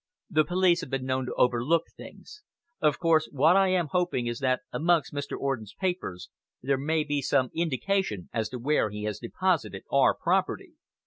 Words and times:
"The 0.31 0.45
police 0.45 0.81
have 0.81 0.89
been 0.89 1.05
known 1.05 1.27
to 1.27 1.33
overlook 1.35 1.83
things. 1.95 2.41
Of 2.81 2.97
course, 2.97 3.29
what 3.31 3.55
I 3.55 3.67
am 3.67 3.89
hoping 3.91 4.25
is 4.25 4.39
that 4.39 4.61
amongst 4.73 5.13
Mr. 5.13 5.37
Orden's 5.37 5.75
papers 5.79 6.29
there 6.59 6.79
may 6.79 7.03
be 7.03 7.21
some 7.21 7.51
indication 7.53 8.27
as 8.33 8.49
to 8.49 8.57
where 8.57 8.89
he 8.89 9.03
has 9.03 9.19
deposited 9.19 9.83
our 9.91 10.15
property." 10.15 10.73